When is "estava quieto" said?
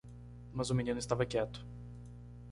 0.97-1.63